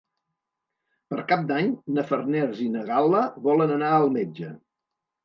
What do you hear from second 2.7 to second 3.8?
na Gal·la volen